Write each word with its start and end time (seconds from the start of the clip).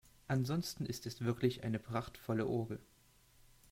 Ansonsten 0.27 0.87
ist 0.87 1.05
es 1.05 1.21
wirklich 1.21 1.63
eine 1.63 1.77
prachtvolle 1.77 2.47
Orgel. 2.47 2.79